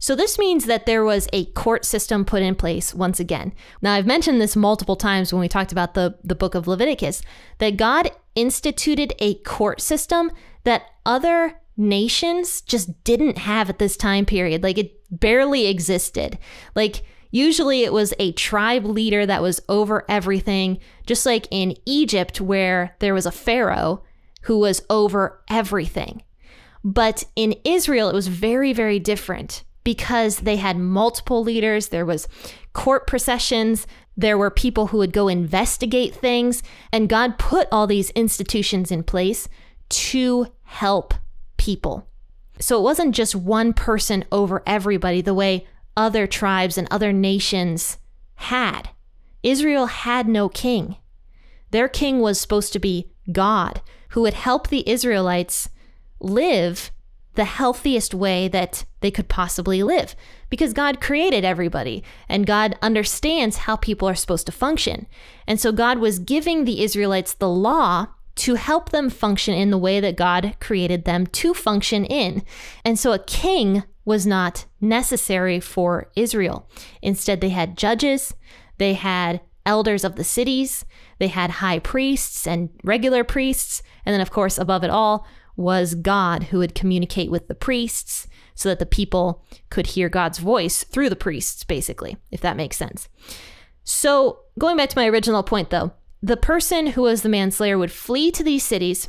So, 0.00 0.14
this 0.14 0.38
means 0.38 0.66
that 0.66 0.86
there 0.86 1.04
was 1.04 1.28
a 1.32 1.46
court 1.46 1.84
system 1.84 2.24
put 2.24 2.42
in 2.42 2.54
place 2.54 2.94
once 2.94 3.18
again. 3.18 3.52
Now, 3.82 3.94
I've 3.94 4.06
mentioned 4.06 4.40
this 4.40 4.54
multiple 4.54 4.94
times 4.94 5.32
when 5.32 5.40
we 5.40 5.48
talked 5.48 5.72
about 5.72 5.94
the, 5.94 6.16
the 6.22 6.36
book 6.36 6.54
of 6.54 6.68
Leviticus 6.68 7.20
that 7.58 7.76
God 7.76 8.12
instituted 8.36 9.12
a 9.18 9.34
court 9.42 9.80
system 9.80 10.30
that 10.62 10.82
other 11.04 11.60
nations 11.76 12.60
just 12.60 13.02
didn't 13.02 13.38
have 13.38 13.68
at 13.68 13.80
this 13.80 13.96
time 13.96 14.24
period. 14.24 14.62
Like, 14.62 14.78
it 14.78 14.92
barely 15.10 15.66
existed. 15.66 16.38
Like, 16.76 17.02
usually 17.30 17.82
it 17.82 17.92
was 17.92 18.14
a 18.18 18.32
tribe 18.32 18.84
leader 18.84 19.26
that 19.26 19.42
was 19.42 19.60
over 19.68 20.04
everything, 20.08 20.78
just 21.06 21.26
like 21.26 21.46
in 21.50 21.74
Egypt, 21.86 22.40
where 22.40 22.96
there 22.98 23.14
was 23.14 23.26
a 23.26 23.32
pharaoh 23.32 24.02
who 24.42 24.58
was 24.58 24.82
over 24.88 25.42
everything. 25.48 26.22
But 26.84 27.24
in 27.36 27.54
Israel, 27.64 28.08
it 28.08 28.14
was 28.14 28.28
very, 28.28 28.72
very 28.72 28.98
different 28.98 29.64
because 29.84 30.38
they 30.40 30.56
had 30.56 30.76
multiple 30.76 31.42
leaders. 31.42 31.88
There 31.88 32.06
was 32.06 32.28
court 32.72 33.06
processions. 33.06 33.86
There 34.16 34.38
were 34.38 34.50
people 34.50 34.88
who 34.88 34.98
would 34.98 35.12
go 35.12 35.28
investigate 35.28 36.14
things. 36.14 36.62
And 36.92 37.08
God 37.08 37.38
put 37.38 37.68
all 37.72 37.86
these 37.86 38.10
institutions 38.10 38.90
in 38.90 39.02
place 39.02 39.48
to 39.90 40.46
help 40.62 41.14
people. 41.56 42.06
So 42.60 42.78
it 42.78 42.82
wasn't 42.82 43.14
just 43.14 43.34
one 43.34 43.72
person 43.72 44.24
over 44.32 44.62
everybody 44.66 45.20
the 45.20 45.34
way 45.34 45.66
other 45.98 46.28
tribes 46.28 46.78
and 46.78 46.86
other 46.90 47.12
nations 47.12 47.98
had. 48.36 48.90
Israel 49.42 49.86
had 49.86 50.28
no 50.28 50.48
king. 50.48 50.96
Their 51.72 51.88
king 51.88 52.20
was 52.20 52.40
supposed 52.40 52.72
to 52.72 52.78
be 52.78 53.10
God, 53.32 53.82
who 54.10 54.22
would 54.22 54.34
help 54.34 54.68
the 54.68 54.88
Israelites 54.88 55.68
live 56.20 56.92
the 57.34 57.44
healthiest 57.44 58.14
way 58.14 58.48
that 58.48 58.84
they 59.00 59.10
could 59.10 59.28
possibly 59.28 59.82
live 59.82 60.16
because 60.50 60.72
God 60.72 61.00
created 61.00 61.44
everybody 61.44 62.02
and 62.28 62.46
God 62.46 62.76
understands 62.80 63.58
how 63.58 63.76
people 63.76 64.08
are 64.08 64.14
supposed 64.14 64.46
to 64.46 64.52
function. 64.52 65.06
And 65.46 65.60
so 65.60 65.70
God 65.72 65.98
was 65.98 66.18
giving 66.18 66.64
the 66.64 66.82
Israelites 66.82 67.34
the 67.34 67.48
law 67.48 68.06
to 68.38 68.54
help 68.54 68.90
them 68.90 69.10
function 69.10 69.54
in 69.54 69.70
the 69.70 69.78
way 69.78 70.00
that 70.00 70.16
God 70.16 70.56
created 70.60 71.04
them 71.04 71.26
to 71.26 71.52
function 71.54 72.04
in. 72.04 72.42
And 72.84 72.98
so 72.98 73.12
a 73.12 73.18
king 73.18 73.82
was 74.04 74.26
not 74.26 74.64
necessary 74.80 75.60
for 75.60 76.10
Israel. 76.16 76.68
Instead, 77.02 77.40
they 77.40 77.50
had 77.50 77.76
judges, 77.76 78.34
they 78.78 78.94
had 78.94 79.40
elders 79.66 80.04
of 80.04 80.16
the 80.16 80.24
cities, 80.24 80.84
they 81.18 81.28
had 81.28 81.50
high 81.50 81.78
priests 81.78 82.46
and 82.46 82.70
regular 82.84 83.24
priests, 83.24 83.82
and 84.06 84.14
then, 84.14 84.20
of 84.20 84.30
course, 84.30 84.56
above 84.56 84.84
it 84.84 84.90
all, 84.90 85.26
was 85.56 85.96
God 85.96 86.44
who 86.44 86.58
would 86.58 86.74
communicate 86.74 87.30
with 87.30 87.48
the 87.48 87.54
priests 87.54 88.28
so 88.54 88.68
that 88.68 88.78
the 88.78 88.86
people 88.86 89.44
could 89.68 89.88
hear 89.88 90.08
God's 90.08 90.38
voice 90.38 90.84
through 90.84 91.10
the 91.10 91.16
priests, 91.16 91.64
basically, 91.64 92.16
if 92.30 92.40
that 92.40 92.56
makes 92.56 92.76
sense. 92.76 93.08
So, 93.82 94.40
going 94.58 94.76
back 94.76 94.88
to 94.90 94.98
my 94.98 95.06
original 95.06 95.42
point 95.42 95.70
though, 95.70 95.92
the 96.22 96.36
person 96.36 96.88
who 96.88 97.02
was 97.02 97.22
the 97.22 97.28
manslayer 97.28 97.78
would 97.78 97.92
flee 97.92 98.30
to 98.32 98.42
these 98.42 98.64
cities 98.64 99.08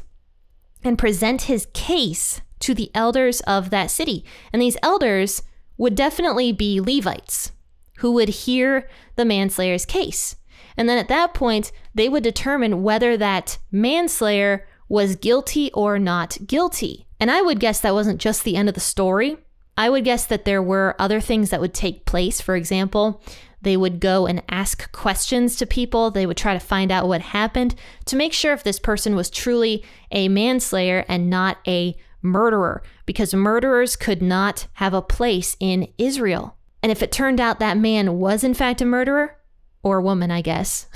and 0.83 0.97
present 0.97 1.43
his 1.43 1.67
case 1.73 2.41
to 2.59 2.73
the 2.73 2.91
elders 2.93 3.41
of 3.41 3.69
that 3.69 3.91
city. 3.91 4.23
And 4.53 4.61
these 4.61 4.77
elders 4.83 5.43
would 5.77 5.95
definitely 5.95 6.51
be 6.51 6.79
Levites 6.79 7.51
who 7.97 8.11
would 8.13 8.29
hear 8.29 8.87
the 9.15 9.25
manslayer's 9.25 9.85
case. 9.85 10.35
And 10.77 10.87
then 10.87 10.97
at 10.97 11.09
that 11.09 11.33
point, 11.33 11.71
they 11.93 12.07
would 12.07 12.23
determine 12.23 12.83
whether 12.83 13.17
that 13.17 13.57
manslayer 13.71 14.65
was 14.87 15.17
guilty 15.17 15.71
or 15.73 15.99
not 15.99 16.37
guilty. 16.47 17.07
And 17.19 17.29
I 17.29 17.41
would 17.41 17.59
guess 17.59 17.81
that 17.81 17.93
wasn't 17.93 18.21
just 18.21 18.43
the 18.43 18.55
end 18.55 18.69
of 18.69 18.75
the 18.75 18.81
story. 18.81 19.37
I 19.77 19.89
would 19.89 20.03
guess 20.03 20.25
that 20.25 20.45
there 20.45 20.63
were 20.63 20.95
other 20.99 21.19
things 21.19 21.49
that 21.49 21.61
would 21.61 21.73
take 21.73 22.05
place. 22.05 22.39
For 22.39 22.55
example, 22.55 23.21
they 23.61 23.75
would 23.75 23.99
go 23.99 24.25
and 24.25 24.43
ask 24.49 24.91
questions 24.91 25.55
to 25.57 25.65
people. 25.65 26.11
They 26.11 26.25
would 26.25 26.37
try 26.37 26.53
to 26.53 26.59
find 26.59 26.91
out 26.91 27.07
what 27.07 27.21
happened 27.21 27.75
to 28.05 28.15
make 28.15 28.33
sure 28.33 28.53
if 28.53 28.63
this 28.63 28.79
person 28.79 29.15
was 29.15 29.29
truly 29.29 29.83
a 30.11 30.29
manslayer 30.29 31.05
and 31.07 31.29
not 31.29 31.57
a 31.67 31.97
murderer, 32.21 32.83
because 33.05 33.33
murderers 33.33 33.95
could 33.95 34.21
not 34.21 34.67
have 34.73 34.93
a 34.93 35.01
place 35.01 35.55
in 35.59 35.87
Israel. 35.97 36.57
And 36.81 36.91
if 36.91 37.01
it 37.01 37.11
turned 37.11 37.39
out 37.39 37.59
that 37.59 37.77
man 37.77 38.19
was 38.19 38.43
in 38.43 38.53
fact 38.53 38.81
a 38.81 38.85
murderer, 38.85 39.37
or 39.83 40.01
woman, 40.01 40.31
I 40.31 40.41
guess, 40.41 40.87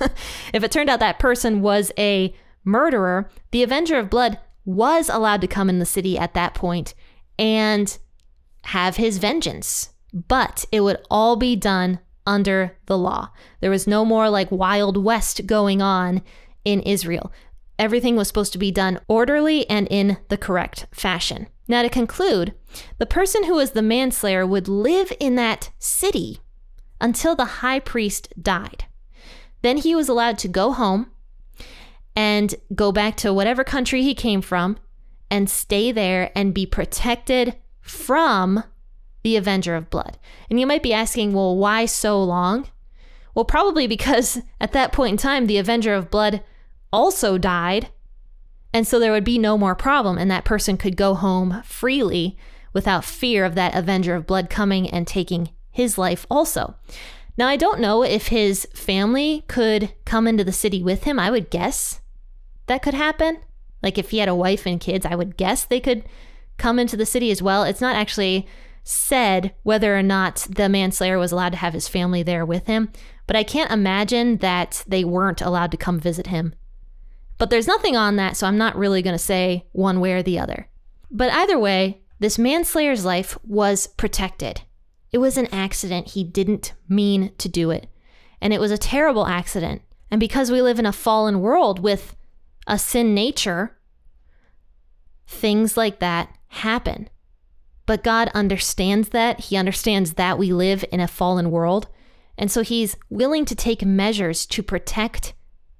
if 0.52 0.62
it 0.62 0.70
turned 0.70 0.90
out 0.90 1.00
that 1.00 1.18
person 1.18 1.60
was 1.60 1.92
a 1.98 2.34
murderer, 2.64 3.30
the 3.50 3.62
Avenger 3.62 3.98
of 3.98 4.10
Blood 4.10 4.38
was 4.64 5.08
allowed 5.08 5.40
to 5.42 5.46
come 5.46 5.68
in 5.68 5.78
the 5.78 5.86
city 5.86 6.18
at 6.18 6.34
that 6.34 6.54
point 6.54 6.94
and 7.38 7.98
have 8.64 8.96
his 8.96 9.18
vengeance. 9.18 9.90
But 10.14 10.64
it 10.70 10.80
would 10.80 10.98
all 11.10 11.36
be 11.36 11.56
done 11.56 11.98
under 12.26 12.76
the 12.86 12.96
law. 12.96 13.30
There 13.60 13.70
was 13.70 13.86
no 13.86 14.04
more 14.04 14.30
like 14.30 14.50
Wild 14.50 14.96
West 14.96 15.46
going 15.46 15.82
on 15.82 16.22
in 16.64 16.80
Israel. 16.80 17.32
Everything 17.78 18.16
was 18.16 18.28
supposed 18.28 18.52
to 18.52 18.58
be 18.58 18.70
done 18.70 19.00
orderly 19.08 19.68
and 19.68 19.88
in 19.90 20.18
the 20.28 20.38
correct 20.38 20.86
fashion. 20.92 21.48
Now, 21.66 21.82
to 21.82 21.88
conclude, 21.88 22.54
the 22.98 23.06
person 23.06 23.44
who 23.44 23.54
was 23.54 23.72
the 23.72 23.82
manslayer 23.82 24.46
would 24.46 24.68
live 24.68 25.12
in 25.18 25.34
that 25.36 25.70
city 25.78 26.38
until 27.00 27.34
the 27.34 27.44
high 27.44 27.80
priest 27.80 28.32
died. 28.40 28.84
Then 29.62 29.78
he 29.78 29.94
was 29.94 30.08
allowed 30.08 30.38
to 30.38 30.48
go 30.48 30.72
home 30.72 31.10
and 32.14 32.54
go 32.74 32.92
back 32.92 33.16
to 33.16 33.32
whatever 33.32 33.64
country 33.64 34.02
he 34.02 34.14
came 34.14 34.40
from 34.40 34.76
and 35.30 35.50
stay 35.50 35.90
there 35.90 36.30
and 36.34 36.54
be 36.54 36.66
protected 36.66 37.56
from 37.80 38.62
the 39.24 39.34
Avenger 39.34 39.74
of 39.74 39.90
Blood. 39.90 40.18
And 40.48 40.60
you 40.60 40.66
might 40.66 40.82
be 40.84 40.92
asking, 40.92 41.32
well, 41.32 41.56
why 41.56 41.86
so 41.86 42.22
long? 42.22 42.68
Well, 43.34 43.44
probably 43.44 43.88
because 43.88 44.40
at 44.60 44.72
that 44.72 44.92
point 44.92 45.12
in 45.12 45.16
time, 45.16 45.46
the 45.46 45.58
Avenger 45.58 45.94
of 45.94 46.10
Blood 46.10 46.44
also 46.92 47.36
died. 47.36 47.88
And 48.72 48.86
so 48.86 49.00
there 49.00 49.12
would 49.12 49.24
be 49.24 49.38
no 49.38 49.58
more 49.58 49.74
problem, 49.74 50.18
and 50.18 50.30
that 50.30 50.44
person 50.44 50.76
could 50.76 50.96
go 50.96 51.14
home 51.14 51.62
freely 51.64 52.36
without 52.72 53.04
fear 53.04 53.44
of 53.44 53.54
that 53.54 53.74
Avenger 53.74 54.14
of 54.14 54.26
Blood 54.26 54.50
coming 54.50 54.88
and 54.90 55.06
taking 55.06 55.50
his 55.70 55.96
life 55.96 56.26
also. 56.30 56.74
Now, 57.36 57.48
I 57.48 57.56
don't 57.56 57.80
know 57.80 58.02
if 58.02 58.28
his 58.28 58.66
family 58.74 59.44
could 59.48 59.92
come 60.04 60.26
into 60.26 60.44
the 60.44 60.52
city 60.52 60.82
with 60.82 61.04
him. 61.04 61.18
I 61.18 61.30
would 61.30 61.50
guess 61.50 62.00
that 62.66 62.82
could 62.82 62.94
happen. 62.94 63.38
Like 63.82 63.96
if 63.96 64.10
he 64.10 64.18
had 64.18 64.28
a 64.28 64.34
wife 64.34 64.66
and 64.66 64.80
kids, 64.80 65.06
I 65.06 65.14
would 65.14 65.36
guess 65.36 65.64
they 65.64 65.80
could 65.80 66.04
come 66.58 66.78
into 66.78 66.96
the 66.96 67.06
city 67.06 67.30
as 67.30 67.42
well. 67.42 67.64
It's 67.64 67.80
not 67.80 67.96
actually 67.96 68.46
said 68.84 69.54
whether 69.62 69.96
or 69.96 70.02
not 70.02 70.46
the 70.48 70.68
manslayer 70.68 71.18
was 71.18 71.32
allowed 71.32 71.52
to 71.52 71.58
have 71.58 71.72
his 71.72 71.88
family 71.88 72.22
there 72.22 72.44
with 72.44 72.66
him, 72.66 72.92
but 73.26 73.34
I 73.34 73.42
can't 73.42 73.70
imagine 73.70 74.36
that 74.38 74.84
they 74.86 75.04
weren't 75.04 75.40
allowed 75.40 75.70
to 75.72 75.76
come 75.78 75.98
visit 75.98 76.28
him. 76.28 76.54
But 77.38 77.50
there's 77.50 77.66
nothing 77.66 77.96
on 77.96 78.16
that, 78.16 78.36
so 78.36 78.46
I'm 78.46 78.58
not 78.58 78.76
really 78.76 79.02
going 79.02 79.14
to 79.14 79.18
say 79.18 79.66
one 79.72 80.00
way 80.00 80.12
or 80.12 80.22
the 80.22 80.38
other. 80.38 80.68
But 81.10 81.32
either 81.32 81.58
way, 81.58 82.02
this 82.20 82.38
manslayer's 82.38 83.04
life 83.04 83.36
was 83.42 83.86
protected. 83.86 84.62
It 85.10 85.18
was 85.18 85.36
an 85.36 85.48
accident. 85.52 86.10
He 86.10 86.22
didn't 86.22 86.74
mean 86.88 87.32
to 87.38 87.48
do 87.48 87.70
it. 87.70 87.88
And 88.40 88.52
it 88.52 88.60
was 88.60 88.70
a 88.70 88.78
terrible 88.78 89.26
accident. 89.26 89.82
And 90.10 90.20
because 90.20 90.50
we 90.50 90.62
live 90.62 90.78
in 90.78 90.86
a 90.86 90.92
fallen 90.92 91.40
world 91.40 91.78
with 91.80 92.16
a 92.66 92.78
sin 92.78 93.14
nature, 93.14 93.76
things 95.26 95.76
like 95.76 95.98
that 96.00 96.36
happen. 96.48 97.08
But 97.86 98.04
God 98.04 98.30
understands 98.34 99.10
that. 99.10 99.40
He 99.40 99.56
understands 99.56 100.14
that 100.14 100.38
we 100.38 100.52
live 100.52 100.84
in 100.90 101.00
a 101.00 101.08
fallen 101.08 101.50
world. 101.50 101.88
And 102.36 102.50
so 102.50 102.62
he's 102.62 102.96
willing 103.10 103.44
to 103.44 103.54
take 103.54 103.84
measures 103.84 104.46
to 104.46 104.62
protect 104.62 105.34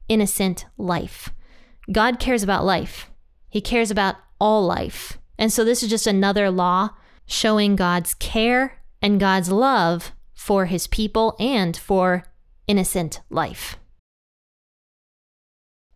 innocent 0.08 0.66
life. 0.76 1.30
God 1.90 2.18
cares 2.18 2.42
about 2.42 2.64
life, 2.64 3.10
He 3.48 3.60
cares 3.60 3.90
about 3.90 4.16
all 4.40 4.64
life. 4.66 5.18
And 5.38 5.52
so 5.52 5.64
this 5.64 5.82
is 5.82 5.90
just 5.90 6.06
another 6.06 6.50
law 6.50 6.90
showing 7.26 7.76
God's 7.76 8.14
care 8.14 8.80
and 9.02 9.20
God's 9.20 9.50
love 9.50 10.12
for 10.34 10.66
His 10.66 10.86
people 10.86 11.36
and 11.38 11.76
for 11.76 12.24
innocent 12.66 13.20
life. 13.30 13.76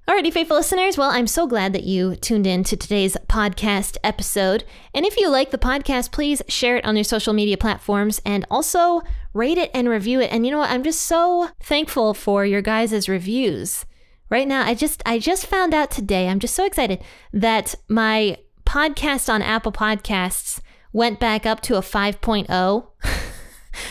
Alrighty, 0.09 0.33
faithful 0.33 0.57
listeners. 0.57 0.97
Well, 0.97 1.11
I'm 1.11 1.27
so 1.27 1.47
glad 1.47 1.75
that 1.75 1.85
you 1.85 2.17
tuned 2.17 2.47
in 2.47 2.65
to 2.65 2.79
today's 2.79 3.15
podcast 3.29 3.99
episode. 4.03 4.65
And 4.95 5.05
if 5.05 5.19
you 5.19 5.29
like 5.29 5.51
the 5.51 5.59
podcast, 5.59 6.13
please 6.13 6.41
share 6.49 6.79
it 6.79 6.87
on 6.87 6.97
your 6.97 7.05
social 7.05 7.35
media 7.35 7.59
platforms 7.59 8.19
and 8.25 8.47
also 8.51 9.03
rate 9.35 9.59
it 9.59 9.71
and 9.75 9.87
review 9.87 10.23
it. 10.23 10.33
And 10.33 10.47
you 10.47 10.51
know 10.51 10.61
what? 10.61 10.71
I'm 10.71 10.83
just 10.83 11.03
so 11.03 11.51
thankful 11.63 12.15
for 12.15 12.47
your 12.47 12.63
guys' 12.63 13.07
reviews. 13.07 13.85
Right 14.31 14.49
now, 14.49 14.65
I 14.65 14.73
just 14.73 15.03
I 15.05 15.19
just 15.19 15.45
found 15.45 15.75
out 15.75 15.91
today. 15.91 16.29
I'm 16.29 16.39
just 16.39 16.55
so 16.55 16.65
excited 16.65 17.05
that 17.35 17.75
my 17.87 18.39
podcast 18.65 19.31
on 19.31 19.43
Apple 19.43 19.73
Podcasts 19.73 20.63
went 20.91 21.21
back 21.21 21.45
up 21.45 21.61
to 21.61 21.77
a 21.77 21.83
5.0. 21.83 22.87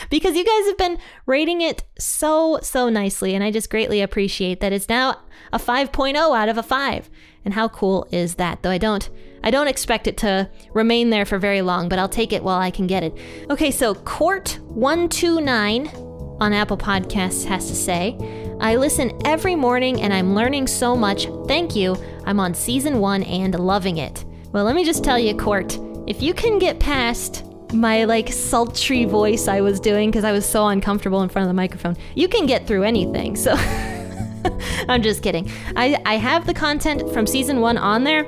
because 0.09 0.35
you 0.35 0.43
guys 0.43 0.67
have 0.67 0.77
been 0.77 0.97
rating 1.25 1.61
it 1.61 1.83
so, 1.99 2.59
so 2.61 2.89
nicely. 2.89 3.35
And 3.35 3.43
I 3.43 3.51
just 3.51 3.69
greatly 3.69 4.01
appreciate 4.01 4.59
that 4.59 4.73
it's 4.73 4.89
now 4.89 5.21
a 5.51 5.59
5.0 5.59 6.15
out 6.15 6.49
of 6.49 6.57
a 6.57 6.63
5. 6.63 7.09
And 7.45 7.53
how 7.53 7.69
cool 7.69 8.07
is 8.11 8.35
that? 8.35 8.63
Though 8.63 8.71
I 8.71 8.77
don't 8.77 9.09
I 9.43 9.51
don't 9.51 9.67
expect 9.67 10.07
it 10.07 10.17
to 10.17 10.49
remain 10.73 11.09
there 11.09 11.23
for 11.25 11.39
very 11.39 11.61
long, 11.61 11.87
but 11.87 11.99
I'll 11.99 12.09
take 12.09 12.33
it 12.33 12.43
while 12.43 12.59
I 12.59 12.71
can 12.71 12.87
get 12.87 13.03
it. 13.03 13.17
Okay, 13.49 13.71
so 13.71 13.93
Court129 13.93 16.41
on 16.41 16.53
Apple 16.53 16.77
Podcasts 16.77 17.45
has 17.45 17.67
to 17.67 17.75
say, 17.75 18.17
I 18.59 18.75
listen 18.75 19.11
every 19.25 19.55
morning 19.55 20.01
and 20.01 20.13
I'm 20.13 20.35
learning 20.35 20.67
so 20.67 20.95
much. 20.95 21.27
Thank 21.47 21.75
you. 21.75 21.97
I'm 22.25 22.39
on 22.39 22.53
season 22.53 22.99
one 22.99 23.23
and 23.23 23.59
loving 23.59 23.97
it. 23.97 24.23
Well, 24.51 24.65
let 24.65 24.75
me 24.75 24.83
just 24.83 25.03
tell 25.03 25.17
you, 25.19 25.35
Court, 25.35 25.79
if 26.07 26.21
you 26.21 26.33
can 26.33 26.59
get 26.59 26.79
past 26.79 27.43
my 27.73 28.05
like 28.05 28.31
sultry 28.31 29.05
voice 29.05 29.47
I 29.47 29.61
was 29.61 29.79
doing 29.79 30.09
because 30.09 30.23
I 30.23 30.31
was 30.31 30.45
so 30.45 30.67
uncomfortable 30.67 31.21
in 31.21 31.29
front 31.29 31.43
of 31.43 31.49
the 31.49 31.53
microphone, 31.53 31.97
you 32.15 32.27
can 32.27 32.45
get 32.45 32.65
through 32.67 32.83
anything. 32.83 33.35
So 33.35 33.55
I'm 34.89 35.01
just 35.01 35.21
kidding. 35.21 35.51
I, 35.75 36.01
I 36.05 36.15
have 36.15 36.45
the 36.45 36.53
content 36.53 37.11
from 37.13 37.27
season 37.27 37.61
one 37.61 37.77
on 37.77 38.03
there 38.03 38.25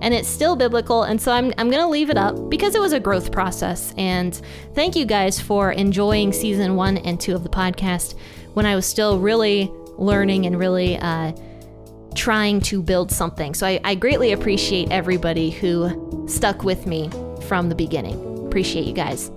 and 0.00 0.12
it's 0.12 0.28
still 0.28 0.54
biblical. 0.56 1.04
And 1.04 1.20
so 1.20 1.32
I'm, 1.32 1.52
I'm 1.56 1.70
to 1.70 1.86
leave 1.86 2.10
it 2.10 2.18
up 2.18 2.50
because 2.50 2.74
it 2.74 2.80
was 2.80 2.92
a 2.92 3.00
growth 3.00 3.32
process. 3.32 3.94
And 3.96 4.38
thank 4.74 4.96
you 4.96 5.06
guys 5.06 5.40
for 5.40 5.72
enjoying 5.72 6.32
season 6.32 6.76
one 6.76 6.98
and 6.98 7.18
two 7.18 7.34
of 7.34 7.42
the 7.42 7.48
podcast 7.48 8.14
when 8.52 8.66
I 8.66 8.76
was 8.76 8.86
still 8.86 9.18
really 9.18 9.72
learning 9.96 10.46
and 10.46 10.58
really 10.58 10.98
uh, 10.98 11.32
trying 12.14 12.60
to 12.62 12.82
build 12.82 13.10
something. 13.10 13.54
So 13.54 13.66
I, 13.66 13.80
I 13.82 13.94
greatly 13.94 14.32
appreciate 14.32 14.90
everybody 14.90 15.50
who 15.50 16.26
stuck 16.28 16.64
with 16.64 16.86
me 16.86 17.10
from 17.48 17.68
the 17.68 17.74
beginning. 17.74 18.33
Appreciate 18.54 18.86
you 18.86 18.92
guys. 18.92 19.32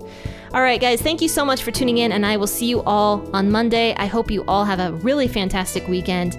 All 0.54 0.62
right, 0.62 0.80
guys, 0.80 1.02
thank 1.02 1.20
you 1.20 1.26
so 1.26 1.44
much 1.44 1.64
for 1.64 1.72
tuning 1.72 1.98
in, 1.98 2.12
and 2.12 2.24
I 2.24 2.36
will 2.36 2.46
see 2.46 2.66
you 2.66 2.82
all 2.82 3.28
on 3.34 3.50
Monday. 3.50 3.96
I 3.96 4.06
hope 4.06 4.30
you 4.30 4.44
all 4.46 4.64
have 4.64 4.78
a 4.78 4.92
really 4.98 5.26
fantastic 5.26 5.88
weekend. 5.88 6.34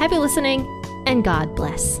Happy 0.00 0.18
listening, 0.18 0.66
and 1.06 1.22
God 1.22 1.54
bless. 1.54 2.00